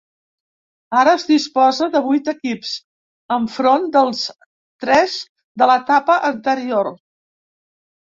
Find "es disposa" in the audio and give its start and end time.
1.17-1.89